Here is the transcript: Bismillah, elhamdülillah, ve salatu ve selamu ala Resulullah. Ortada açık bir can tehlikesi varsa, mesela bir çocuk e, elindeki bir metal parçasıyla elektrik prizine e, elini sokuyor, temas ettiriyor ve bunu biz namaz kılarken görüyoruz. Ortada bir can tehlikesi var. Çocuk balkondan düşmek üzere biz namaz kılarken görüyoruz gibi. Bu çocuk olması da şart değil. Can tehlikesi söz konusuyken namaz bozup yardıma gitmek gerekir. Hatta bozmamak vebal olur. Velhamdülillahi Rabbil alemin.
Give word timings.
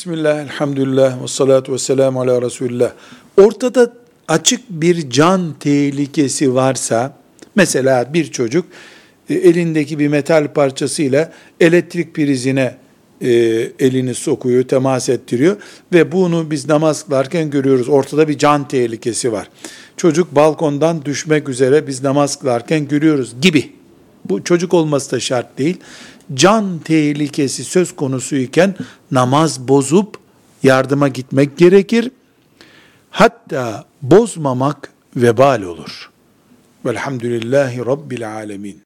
Bismillah, 0.00 0.40
elhamdülillah, 0.40 1.22
ve 1.22 1.28
salatu 1.28 1.72
ve 1.72 1.78
selamu 1.78 2.20
ala 2.20 2.42
Resulullah. 2.42 2.92
Ortada 3.36 3.92
açık 4.28 4.60
bir 4.70 5.10
can 5.10 5.54
tehlikesi 5.60 6.54
varsa, 6.54 7.16
mesela 7.54 8.14
bir 8.14 8.30
çocuk 8.30 8.66
e, 9.28 9.34
elindeki 9.34 9.98
bir 9.98 10.08
metal 10.08 10.52
parçasıyla 10.52 11.32
elektrik 11.60 12.14
prizine 12.14 12.76
e, 13.20 13.28
elini 13.78 14.14
sokuyor, 14.14 14.62
temas 14.62 15.08
ettiriyor 15.08 15.56
ve 15.92 16.12
bunu 16.12 16.50
biz 16.50 16.68
namaz 16.68 17.06
kılarken 17.06 17.50
görüyoruz. 17.50 17.88
Ortada 17.88 18.28
bir 18.28 18.38
can 18.38 18.68
tehlikesi 18.68 19.32
var. 19.32 19.48
Çocuk 19.96 20.34
balkondan 20.34 21.04
düşmek 21.04 21.48
üzere 21.48 21.86
biz 21.86 22.02
namaz 22.02 22.38
kılarken 22.38 22.88
görüyoruz 22.88 23.34
gibi. 23.42 23.79
Bu 24.24 24.44
çocuk 24.44 24.74
olması 24.74 25.12
da 25.12 25.20
şart 25.20 25.58
değil. 25.58 25.76
Can 26.34 26.78
tehlikesi 26.78 27.64
söz 27.64 27.96
konusuyken 27.96 28.74
namaz 29.10 29.68
bozup 29.68 30.18
yardıma 30.62 31.08
gitmek 31.08 31.58
gerekir. 31.58 32.10
Hatta 33.10 33.84
bozmamak 34.02 34.92
vebal 35.16 35.62
olur. 35.62 36.10
Velhamdülillahi 36.86 37.86
Rabbil 37.86 38.32
alemin. 38.34 38.82